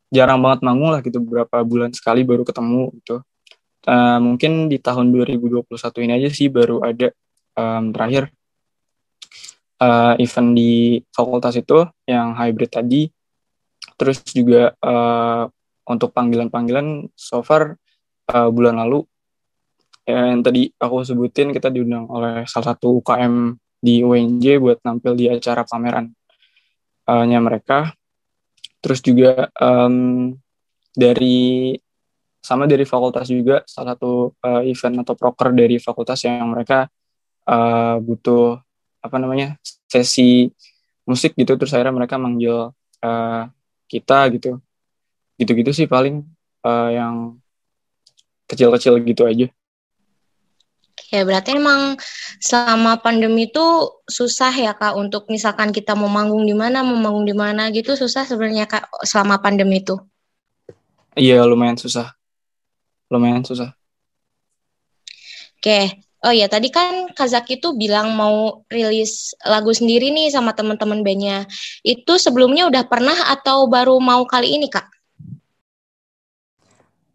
[0.10, 3.22] jarang banget manggung lah gitu beberapa bulan sekali baru ketemu gitu.
[3.88, 5.66] Uh, mungkin di tahun 2021
[6.04, 7.16] ini aja sih baru ada
[7.56, 8.28] um, terakhir
[9.80, 13.08] uh, event di fakultas itu yang hybrid tadi.
[13.96, 15.48] Terus juga uh,
[15.88, 17.80] untuk panggilan-panggilan so far
[18.34, 19.06] uh, bulan lalu
[20.10, 25.26] yang tadi aku sebutin kita diundang oleh salah satu UKM di UNJ buat nampil di
[25.32, 26.12] acara pameran
[27.08, 27.96] uh, nya mereka.
[28.80, 30.32] Terus juga um,
[30.96, 31.76] dari
[32.40, 36.88] sama dari fakultas juga salah satu uh, event atau proker dari fakultas yang mereka
[37.48, 38.60] uh, butuh
[39.04, 40.48] apa namanya sesi
[41.04, 41.60] musik gitu.
[41.60, 42.72] Terus akhirnya mereka manggil
[43.04, 43.44] uh,
[43.92, 44.60] kita gitu.
[45.40, 46.24] Gitu-gitu sih paling
[46.64, 47.16] uh, yang
[48.48, 49.48] kecil-kecil gitu aja.
[51.10, 51.98] Ya berarti emang
[52.38, 53.66] selama pandemi itu
[54.06, 57.98] susah ya kak untuk misalkan kita mau manggung di mana, mau manggung di mana gitu
[57.98, 59.98] susah sebenarnya kak selama pandemi itu.
[61.18, 62.14] Iya lumayan susah,
[63.10, 63.74] lumayan susah.
[65.60, 71.00] Oke, Oh ya, tadi kan Kazaki tuh bilang mau rilis lagu sendiri nih sama teman-teman
[71.00, 71.48] bandnya.
[71.80, 74.84] Itu sebelumnya udah pernah atau baru mau kali ini, Kak?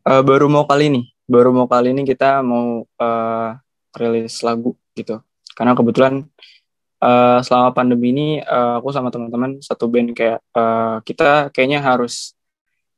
[0.09, 1.03] Uh, baru mau kali ini.
[1.29, 3.49] Baru mau kali ini kita mau uh,
[3.95, 5.23] rilis lagu gitu.
[5.55, 6.27] Karena kebetulan
[6.99, 12.35] uh, selama pandemi ini uh, aku sama teman-teman satu band kayak uh, kita kayaknya harus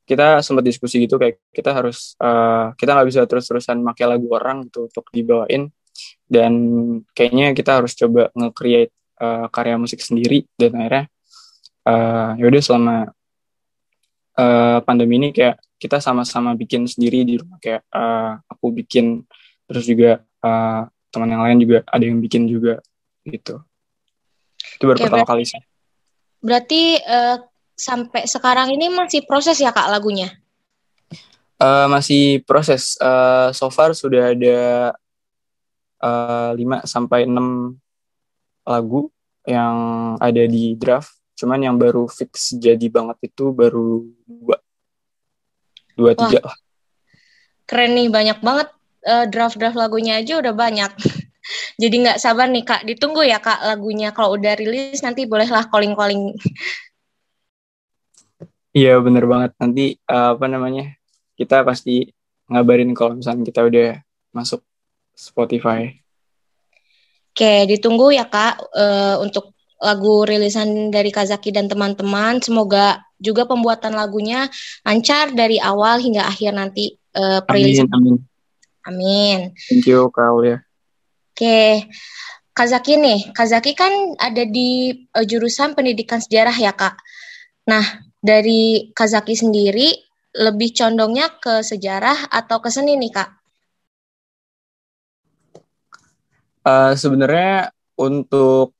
[0.07, 4.71] kita sempat diskusi gitu kayak kita harus uh, kita nggak bisa terus-terusan pakai lagu orang
[4.71, 5.67] gitu untuk dibawain.
[6.23, 6.53] Dan
[7.11, 10.47] kayaknya kita harus coba nge-create uh, karya musik sendiri.
[10.55, 11.03] Dan akhirnya
[11.83, 12.95] uh, yaudah selama
[14.39, 17.59] uh, pandemi ini kayak kita sama-sama bikin sendiri di rumah.
[17.59, 19.27] Kayak uh, aku bikin
[19.67, 22.83] terus juga uh, teman yang lain juga ada yang bikin juga
[23.25, 23.63] gitu.
[24.77, 25.61] Itu baru pertama kali sih.
[26.37, 27.41] berarti uh,
[27.73, 30.33] sampai sekarang ini masih proses ya kak lagunya?
[31.57, 32.97] Uh, masih proses.
[33.01, 34.93] Uh, so far sudah ada
[36.01, 37.33] uh, eh, 5 sampai 6
[38.67, 39.09] lagu
[39.49, 39.77] yang
[40.21, 41.17] ada di draft.
[41.37, 44.57] Cuman yang baru fix jadi banget itu baru dua,
[45.93, 46.57] dua Wah, tiga lah.
[47.69, 48.67] Keren nih, banyak banget
[49.07, 50.91] uh, draft-draft lagunya aja udah banyak.
[51.81, 54.11] jadi nggak sabar nih kak, ditunggu ya kak lagunya.
[54.11, 56.35] Kalau udah rilis nanti bolehlah calling-calling.
[58.75, 59.51] Iya bener banget.
[59.57, 60.93] Nanti uh, apa namanya
[61.39, 62.11] kita pasti
[62.51, 63.89] ngabarin kalau misalnya kita udah
[64.35, 64.61] masuk
[65.17, 65.89] Spotify.
[67.33, 72.41] Oke, ditunggu ya Kak uh, untuk lagu rilisan dari Kazaki dan teman-teman.
[72.41, 74.49] Semoga juga pembuatan lagunya
[74.81, 77.89] lancar dari awal hingga akhir nanti uh, perilisan.
[77.93, 78.36] Amin, amin.
[78.87, 79.51] Amin.
[79.67, 80.63] Thank you Kak Aulia.
[81.35, 81.91] Oke.
[82.57, 86.97] Kazaki nih, Kazaki kan ada di uh, jurusan pendidikan sejarah ya Kak.
[87.69, 87.85] Nah,
[88.17, 89.93] dari Kazaki sendiri
[90.33, 93.29] lebih condongnya ke sejarah atau ke seni nih Kak?
[96.65, 98.73] Uh, sebenarnya untuk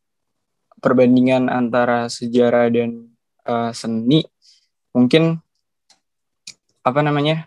[0.82, 3.14] perbandingan antara sejarah dan
[3.46, 4.26] uh, seni
[4.90, 5.38] mungkin
[6.82, 7.46] apa namanya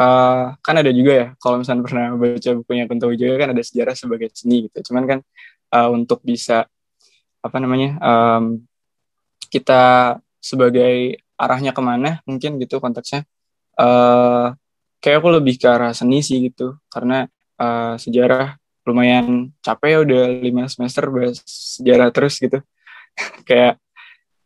[0.00, 3.94] uh, kan ada juga ya kalau misalnya pernah baca bukunya Kunto juga kan ada sejarah
[3.94, 4.90] sebagai seni gitu.
[4.90, 5.18] Cuman kan
[5.76, 6.64] uh, untuk bisa
[7.40, 8.64] apa namanya um,
[9.52, 13.24] kita sebagai arahnya ke mana mungkin gitu konteksnya
[13.80, 14.52] uh,
[15.00, 16.80] kayak aku lebih ke arah seni sih gitu.
[16.88, 17.28] Karena
[17.60, 18.56] uh, sejarah
[18.88, 22.58] lumayan capek ya udah lima semester bahas sejarah terus gitu.
[23.48, 23.76] Kayak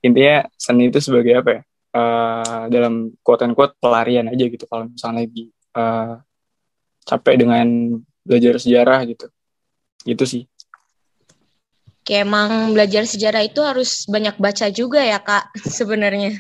[0.05, 1.63] intinya seni itu sebagai apa ya
[1.95, 6.19] uh, dalam quote and quote pelarian aja gitu kalau misalnya lagi uh,
[7.07, 7.67] capek dengan
[8.27, 9.27] belajar sejarah gitu
[10.05, 10.45] gitu sih
[12.05, 16.37] Kayak emang belajar sejarah itu harus banyak baca juga ya kak sebenarnya.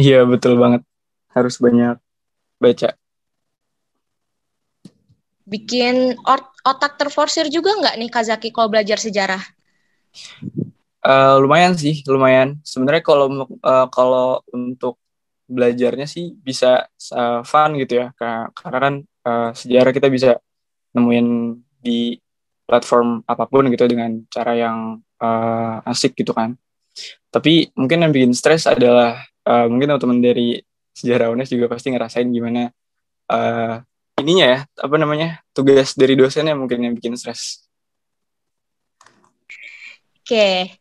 [0.00, 0.82] Iya betul banget
[1.36, 2.00] harus banyak
[2.56, 2.96] baca.
[5.44, 6.16] Bikin
[6.64, 9.44] otak terforsir juga nggak nih Kazaki kalau belajar sejarah?
[11.04, 12.56] Uh, lumayan sih, lumayan.
[12.64, 13.26] Sebenarnya kalau
[13.60, 14.96] uh, kalau untuk
[15.44, 18.06] belajarnya sih bisa uh, fun gitu ya,
[18.56, 18.94] karena kan
[19.28, 20.40] uh, sejarah kita bisa
[20.96, 22.16] nemuin di
[22.64, 26.56] platform apa pun gitu dengan cara yang uh, asik gitu kan.
[27.28, 30.48] Tapi mungkin yang bikin stres adalah uh, mungkin teman-teman dari
[30.94, 32.70] sejarah UNES juga pasti ngerasain gimana
[33.28, 33.82] uh,
[34.22, 37.66] ininya ya apa namanya tugas dari dosennya mungkin yang bikin stres.
[40.24, 40.80] Oke,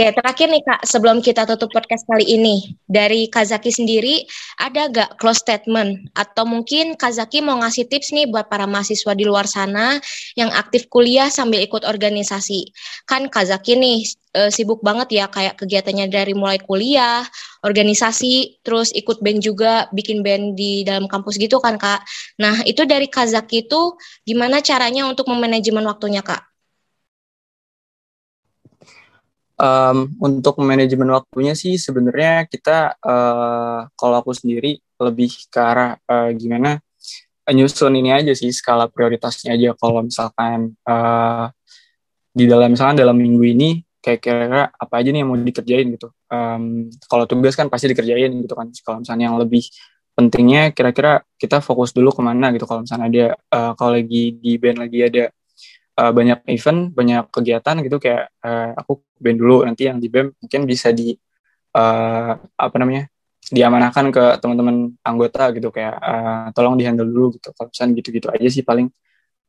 [0.00, 4.24] Oke, terakhir nih Kak, sebelum kita tutup podcast kali ini, dari Kazaki sendiri,
[4.56, 6.08] ada gak close statement?
[6.16, 10.00] Atau mungkin Kazaki mau ngasih tips nih buat para mahasiswa di luar sana
[10.40, 12.72] yang aktif kuliah sambil ikut organisasi.
[13.04, 14.08] Kan Kazaki nih
[14.40, 17.20] e, sibuk banget ya, kayak kegiatannya dari mulai kuliah,
[17.60, 22.08] organisasi, terus ikut band juga, bikin band di dalam kampus gitu kan Kak.
[22.40, 26.49] Nah, itu dari Kazaki itu gimana caranya untuk memanajemen waktunya Kak?
[29.60, 36.32] Um, untuk manajemen waktunya sih sebenarnya kita uh, kalau aku sendiri lebih ke arah uh,
[36.32, 36.80] gimana
[37.52, 39.74] nyusun ini aja sih skala prioritasnya aja.
[39.74, 41.50] Kalau misalkan uh,
[42.30, 46.08] di dalam misalkan dalam minggu ini kayak kira-kira apa aja nih yang mau dikerjain gitu.
[46.30, 48.70] Um, kalau tugas kan pasti dikerjain gitu kan.
[48.70, 49.66] Kalau misalnya yang lebih
[50.14, 52.64] pentingnya kira-kira kita fokus dulu ke mana gitu.
[52.64, 55.24] Kalau misalnya ada uh, kalau lagi di band lagi ada
[56.00, 60.32] uh, banyak event, banyak kegiatan gitu kayak uh, aku band dulu nanti yang di BEM
[60.40, 61.12] mungkin bisa di
[61.76, 63.12] uh, apa namanya
[63.50, 68.64] diamanahkan ke teman-teman anggota gitu kayak uh, tolong dihandle dulu gitu kalau gitu-gitu aja sih
[68.64, 68.88] paling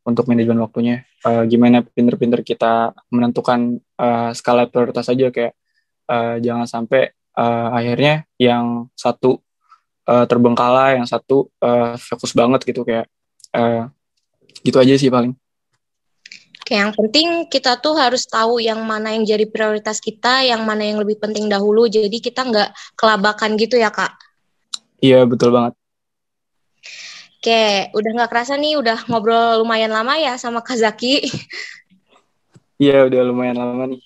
[0.01, 1.05] untuk manajemen waktunya.
[1.21, 5.53] Uh, gimana pinter-pinter kita menentukan uh, skala prioritas aja kayak
[6.09, 9.37] uh, jangan sampai uh, akhirnya yang satu
[10.09, 13.05] uh, terbengkalai yang satu uh, fokus banget gitu kayak
[13.53, 13.85] uh,
[14.65, 15.37] gitu aja sih paling
[16.71, 21.03] yang penting kita tuh harus tahu yang mana yang jadi prioritas kita, yang mana yang
[21.03, 21.91] lebih penting dahulu.
[21.91, 24.15] Jadi kita nggak kelabakan gitu ya kak?
[25.03, 25.75] Iya betul banget.
[27.41, 31.25] Oke, udah nggak kerasa nih, udah ngobrol lumayan lama ya sama Kazaki.
[32.81, 34.01] Iya, udah lumayan lama nih.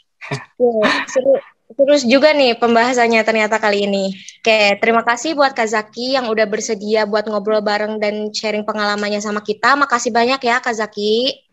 [0.55, 1.39] Oke, seru,
[1.75, 4.11] terus juga nih pembahasannya ternyata kali ini.
[4.39, 9.43] Oke, terima kasih buat Kazaki yang udah bersedia buat ngobrol bareng dan sharing pengalamannya sama
[9.43, 9.75] kita.
[9.75, 11.44] Makasih banyak ya Kazaki.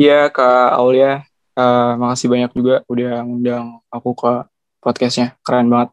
[0.00, 1.20] Iya Kak Aulia,
[1.52, 4.32] uh, makasih banyak juga udah ngundang aku ke
[4.80, 5.92] podcastnya, keren banget.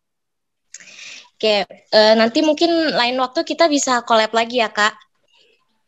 [1.36, 4.96] Oke, uh, nanti mungkin lain waktu kita bisa collab lagi ya Kak.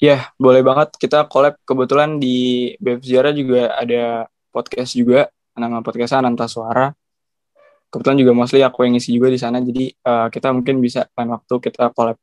[0.01, 0.97] Iya, boleh banget.
[0.99, 6.91] Kita collab kebetulan di Beb Sejarah juga ada podcast juga, nama podcastnya Ananta Suara.
[7.91, 11.36] Kebetulan juga mostly aku yang ngisi juga di sana, jadi uh, kita mungkin bisa lain
[11.36, 12.20] waktu kita collab.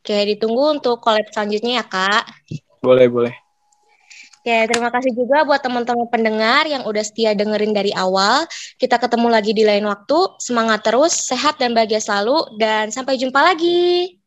[0.00, 2.24] Oke, ditunggu untuk collab selanjutnya ya Kak.
[2.80, 3.34] Boleh, boleh.
[4.42, 8.42] Oke, terima kasih juga buat teman-teman pendengar yang udah setia dengerin dari awal.
[8.74, 10.34] Kita ketemu lagi di lain waktu.
[10.42, 14.21] Semangat terus, sehat dan bahagia selalu, dan sampai jumpa lagi.